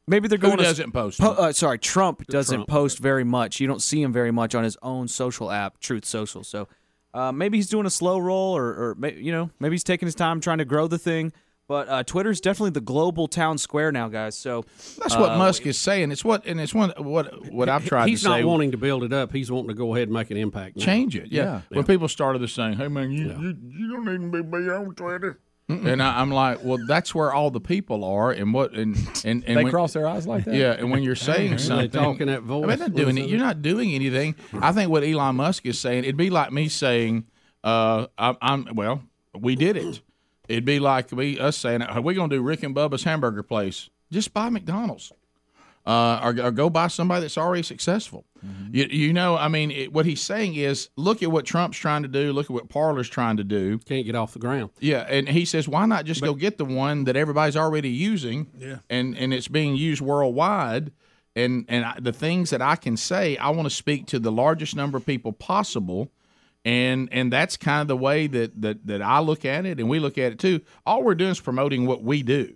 [0.08, 0.58] maybe they're going.
[0.58, 1.20] to- doesn't post?
[1.20, 2.70] Po- uh, sorry, Trump doesn't Trump.
[2.70, 3.60] post very much.
[3.60, 6.44] You don't see him very much on his own social app, Truth Social.
[6.44, 6.68] So
[7.16, 10.16] uh, maybe he's doing a slow roll, or, or you know, maybe he's taking his
[10.16, 11.32] time trying to grow the thing.
[11.68, 14.38] But uh, Twitter's definitely the global town square now, guys.
[14.38, 14.66] So
[15.00, 16.12] That's what uh, Musk is saying.
[16.12, 18.44] It's what and it's one what what I've tried He's to not say.
[18.44, 19.32] wanting to build it up.
[19.32, 20.76] He's wanting to go ahead and make an impact.
[20.78, 20.86] now.
[20.86, 21.32] change it.
[21.32, 21.44] Yeah.
[21.44, 21.62] Yeah.
[21.70, 24.94] When people started this saying, "Hey man, you you, you don't need to be on
[24.94, 28.96] Twitter," and I, I'm like, "Well, that's where all the people are." And what and
[29.26, 30.54] and, and They when- cross their eyes like that?
[30.56, 32.68] Yeah, and when you're saying something, talking that I voice.
[32.68, 33.30] mean, not What doing it.
[33.30, 34.36] You're not doing anything.
[34.62, 37.26] I think what Elon Musk is saying, it'd be like me saying,
[37.64, 39.02] uh, I'm, I'm well,
[39.38, 40.02] we did it.
[40.48, 43.42] It'd be like me us saying, "Are we going to do Rick and Bubba's hamburger
[43.44, 45.12] place?" Just buy McDonald's.
[45.86, 48.26] Uh, or, or go buy somebody that's already successful.
[48.72, 52.04] You, you know, I mean, it, what he's saying is, look at what Trump's trying
[52.04, 52.32] to do.
[52.32, 53.80] Look at what Parler's trying to do.
[53.80, 54.70] Can't get off the ground.
[54.80, 58.52] Yeah, and he says, why not just go get the one that everybody's already using?
[58.58, 58.78] Yeah.
[58.90, 60.92] and and it's being used worldwide.
[61.36, 64.32] And and I, the things that I can say, I want to speak to the
[64.32, 66.12] largest number of people possible.
[66.64, 69.90] And and that's kind of the way that, that that I look at it, and
[69.90, 70.62] we look at it too.
[70.86, 72.56] All we're doing is promoting what we do.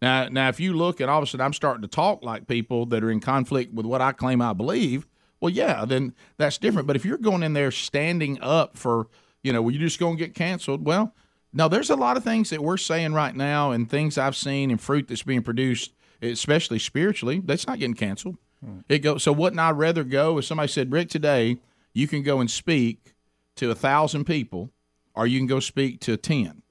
[0.00, 2.46] Now, now, if you look and all of a sudden I'm starting to talk like
[2.46, 5.06] people that are in conflict with what I claim I believe,
[5.40, 6.86] well, yeah, then that's different.
[6.86, 9.08] But if you're going in there standing up for,
[9.42, 11.14] you know, well, you're just going to get canceled, well,
[11.52, 14.70] no, there's a lot of things that we're saying right now and things I've seen
[14.70, 18.36] and fruit that's being produced, especially spiritually, that's not getting canceled.
[18.64, 18.80] Hmm.
[18.88, 19.22] It goes.
[19.22, 21.58] So wouldn't I rather go if somebody said, Rick, today
[21.92, 23.14] you can go and speak
[23.56, 24.70] to a thousand people,
[25.14, 26.62] or you can go speak to ten,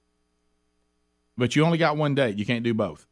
[1.38, 2.32] but you only got one day.
[2.32, 3.08] You can't do both.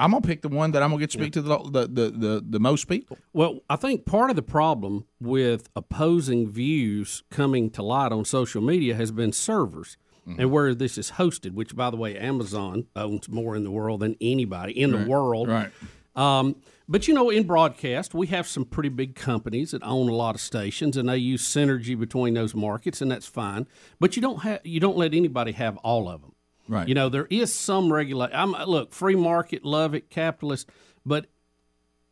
[0.00, 2.10] I'm gonna pick the one that I'm gonna get to speak to the, the, the,
[2.10, 3.18] the, the most people.
[3.32, 8.62] Well, I think part of the problem with opposing views coming to light on social
[8.62, 9.96] media has been servers.
[10.28, 10.40] Mm-hmm.
[10.40, 14.00] And where this is hosted, which by the way, Amazon owns more in the world
[14.00, 15.48] than anybody in Right, the world.
[15.48, 15.70] right.
[16.14, 16.56] Um,
[16.88, 20.34] but you know, in broadcast, we have some pretty big companies that own a lot
[20.34, 23.66] of stations, and they use synergy between those markets, and that's fine.
[23.98, 26.34] But you don't have you don't let anybody have all of them.
[26.70, 26.86] Right.
[26.88, 28.30] You know, there is some regulate.
[28.32, 30.68] I'm look free market, love it, capitalist,
[31.04, 31.26] but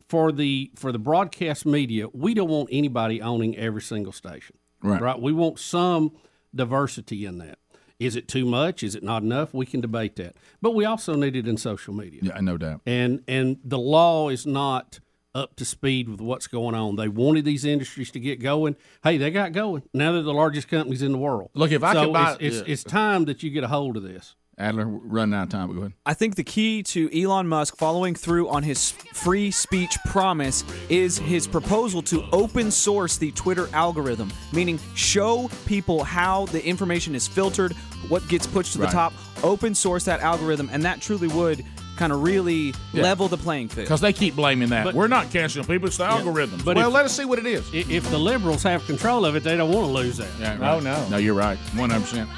[0.09, 4.57] for the for the broadcast media, we don't want anybody owning every single station.
[4.83, 5.01] Right.
[5.01, 5.21] Right.
[5.21, 6.13] We want some
[6.55, 7.59] diversity in that.
[8.01, 8.83] Is it too much?
[8.83, 9.55] Is it not enough?
[9.55, 10.35] We can debate that.
[10.61, 12.21] But we also need it in social media.
[12.23, 12.81] Yeah, no doubt.
[12.85, 14.99] And and the law is not
[15.35, 16.97] up to speed with what's going on.
[16.97, 18.75] They wanted these industries to get going.
[19.05, 19.83] Hey, they got going.
[19.95, 21.51] Now they're the largest companies in the world.
[21.55, 22.73] Look, if I So could buy- it's, it's, yeah.
[22.73, 24.35] it's time that you get a hold of this.
[24.59, 25.69] Adler, we're running out of time.
[25.69, 25.93] But go ahead.
[26.05, 31.17] I think the key to Elon Musk following through on his free speech promise is
[31.19, 37.29] his proposal to open source the Twitter algorithm, meaning show people how the information is
[37.29, 37.73] filtered,
[38.09, 38.87] what gets pushed to Right.
[38.91, 39.13] the top,
[39.45, 41.65] open source that algorithm, and that truly would
[41.97, 43.03] kind of really Yeah.
[43.03, 43.87] level the playing field.
[43.87, 44.85] Because they keep blaming that.
[44.85, 46.61] But- We're not canceling people; it's the algorithm.
[46.65, 47.65] But well, if- let us see what it is.
[47.73, 50.29] If the liberals have control of it, they don't want to lose that.
[50.41, 50.83] Yeah, right.
[50.85, 51.59] Oh, no, you're right.
[51.77, 52.29] One hundred percent.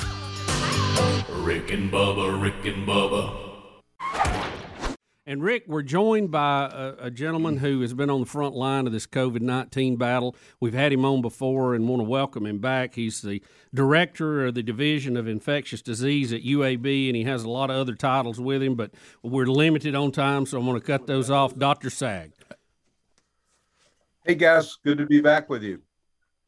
[1.40, 3.36] Rick and Bubba, Rick and Bubba.
[5.26, 8.86] And Rick, we're joined by a, a gentleman who has been on the front line
[8.86, 10.34] of this COVID 19 battle.
[10.58, 12.94] We've had him on before and want to welcome him back.
[12.94, 17.50] He's the director of the Division of Infectious Disease at UAB, and he has a
[17.50, 18.90] lot of other titles with him, but
[19.22, 21.56] we're limited on time, so I'm going to cut those off.
[21.56, 21.90] Dr.
[21.90, 22.32] Saag.
[24.26, 25.80] Hey guys, good to be back with you.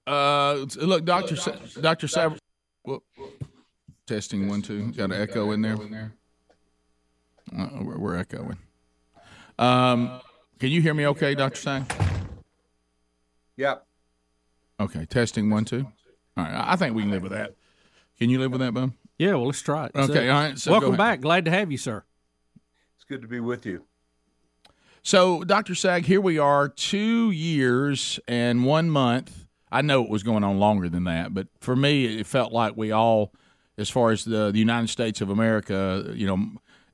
[0.06, 2.38] Uh, look, Doctor Sa- Doctor Sav.
[2.84, 3.02] Well,
[4.12, 4.92] testing one two.
[4.92, 6.12] Got an echo in there.
[7.56, 8.58] Uh, we're, we're echoing.
[9.58, 10.20] Um,
[10.58, 11.06] can you hear me?
[11.06, 12.18] Okay, Doctor Saag.
[13.56, 13.86] Yep.
[14.80, 15.86] Okay, testing one two.
[16.36, 17.54] All right, I I think we can live with that.
[18.18, 18.94] Can you live with that, Bum?
[19.18, 19.92] Yeah, well, let's try it.
[19.94, 20.58] Okay, So, all right.
[20.58, 21.20] So welcome back.
[21.22, 22.04] Glad to have you, sir.
[22.96, 23.84] It's good to be with you.
[25.02, 25.72] So, Dr.
[25.72, 29.46] Saag, here we are, two years and one month.
[29.70, 32.76] I know it was going on longer than that, but for me, it felt like
[32.76, 33.32] we all,
[33.82, 36.38] as far as the, the United States of America, you know,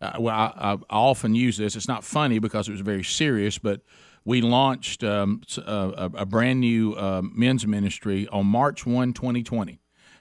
[0.01, 1.76] uh, well, I, I often use this.
[1.76, 3.82] It's not funny because it was very serious, but
[4.24, 9.80] we launched um, a- a brand new uh, men's ministry on March 1, 2020.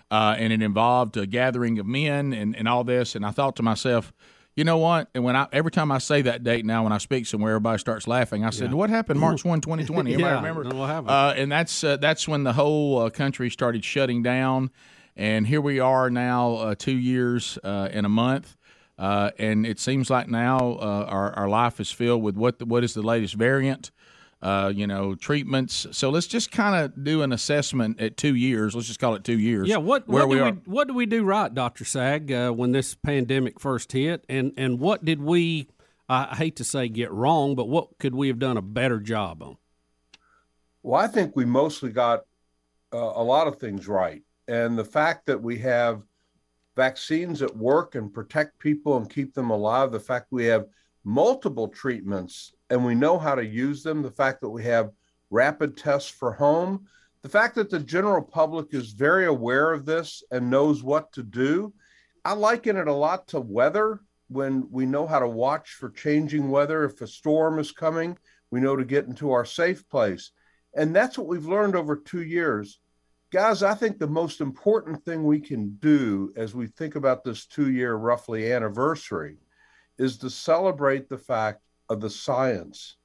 [0.09, 3.15] Uh, and it involved a gathering of men and, and all this.
[3.15, 4.13] And I thought to myself,
[4.55, 5.09] you know what?
[5.13, 7.77] And when I every time I say that date now, when I speak somewhere, everybody
[7.77, 8.43] starts laughing.
[8.43, 8.75] I said, Yeah.
[8.77, 10.75] "What happened March 1, 2020?" Everybody Yeah, remember?
[10.75, 11.09] What happened.
[11.11, 14.71] Uh, and that's uh, that's when the whole uh, country started shutting down.
[15.17, 18.55] And here we are now, uh, two years uh, in a month.
[18.99, 22.65] Uh, and it seems like now uh, our, our life is filled with what the,
[22.65, 23.91] what is the latest variant,
[24.41, 25.87] uh, you know, treatments.
[25.91, 28.75] So let's just kind of do an assessment at two years.
[28.75, 29.67] Let's just call it two years.
[29.67, 30.51] Yeah, what where what we do are.
[30.51, 34.51] we what do we do right, Doctor Saag, uh, when this pandemic first hit, and
[34.57, 35.67] and what did we?
[36.09, 39.43] I hate to say get wrong, but what could we have done a better job
[39.43, 39.57] on?
[40.81, 42.21] Well, I think we mostly got
[42.93, 44.23] uh, a lot of things right.
[44.47, 46.03] And the fact that we have
[46.75, 50.67] vaccines that work and protect people and keep them alive, the fact we have
[51.03, 54.91] multiple treatments and we know how to use them, the fact that we have
[55.29, 56.85] rapid tests for home,
[57.23, 61.23] the fact that the general public is very aware of this and knows what to
[61.23, 61.73] do.
[62.23, 66.49] I liken it a lot to weather when we know how to watch for changing
[66.49, 66.83] weather.
[66.83, 68.17] If a storm is coming,
[68.51, 70.31] we know to get into our safe place.
[70.75, 72.79] And that's what we've learned over two years.
[73.29, 77.45] Guys, I think the most important thing we can do as we think about this
[77.45, 79.35] two year roughly anniversary
[79.97, 82.95] is to celebrate the fact of the science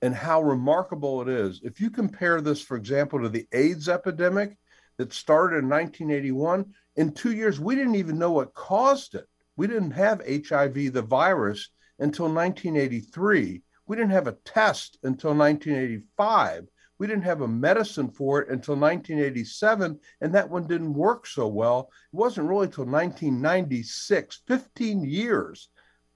[0.00, 1.60] and how remarkable it is.
[1.64, 4.56] If you compare this, for example, to the AIDS epidemic
[4.96, 9.26] that started in 1981, in two years, we didn't even know what caused it.
[9.56, 13.60] We didn't have HIV, the virus, until 1983.
[13.86, 16.68] We didn't have a test until 1985.
[16.98, 21.48] We didn't have a medicine for it until 1987, and that one didn't work so
[21.48, 21.90] well.
[22.12, 25.68] It wasn't really until 1996, 15 years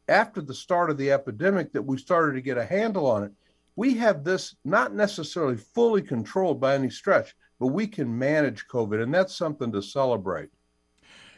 [0.09, 3.33] after the start of the epidemic, that we started to get a handle on it.
[3.77, 9.03] We have this not necessarily fully controlled by any stretch, but we can manage COVID,
[9.03, 10.49] and that's something to celebrate.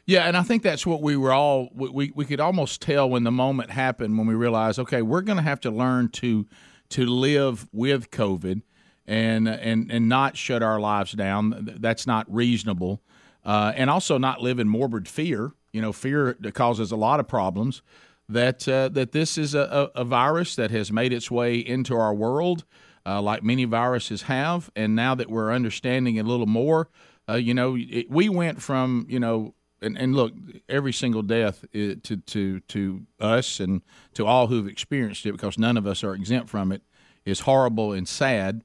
[0.06, 3.24] Yeah, and I think that's what we were all we, we, could almost tell when
[3.24, 6.46] the moment happened when we realized, okay, we're going to have to learn to
[6.90, 8.62] to live with COVID
[9.10, 11.76] and and and not shut our lives down.
[11.80, 13.02] That's not reasonable,
[13.44, 15.52] uh, and also not live in morbid fear.
[15.72, 17.82] You know, fear causes a lot of problems.
[18.28, 22.14] That uh, that this is a, a, virus that has made its way into our
[22.14, 22.64] world,
[23.04, 26.88] uh, like many viruses have, and now that we're understanding a little more,
[27.28, 30.32] uh, you know, it, we went from you know and, and look,
[30.68, 33.82] every single death to to to us and
[34.14, 36.82] to all who've experienced it, because none of us are exempt from it,
[37.24, 38.62] is horrible and sad.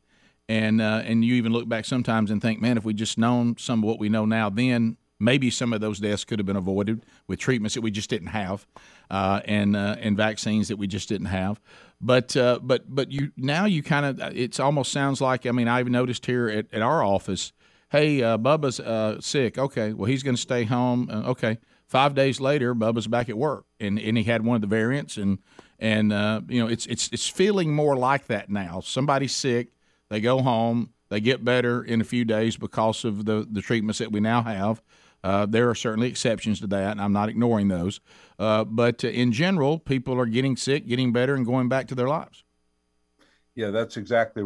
[0.47, 3.57] And uh, and you even look back sometimes and think, man, if we just known
[3.57, 6.55] some of what we know now, then maybe some of those deaths could have been
[6.55, 8.67] avoided with treatments that we just didn't have,
[9.09, 11.59] uh, and uh, and vaccines that we just didn't have.
[11.99, 15.67] But uh, but but you now you kind of it almost sounds like I mean
[15.67, 17.51] I've noticed here at, at our office
[17.95, 19.57] hey, uh, Bubba's uh, sick.
[19.57, 21.09] Okay, well, he's going to stay home.
[21.09, 21.57] Uh, okay.
[21.87, 25.17] Five days later, Bubba's back at work, and, and he had one of the variants,
[25.17, 25.37] and
[25.77, 28.79] and uh, you know it's it's it's feeling more like that now.
[28.79, 29.69] Somebody's sick,
[30.09, 33.99] they go home, they get better in a few days because of the the treatments
[33.99, 34.81] that we now have.
[35.23, 37.99] Uh, there are certainly exceptions to that, and I'm not ignoring those.
[38.37, 42.07] Uh, but in general, people are getting sick, getting better, and going back to their
[42.07, 42.43] lives.
[43.55, 44.43] Yeah, that's exactly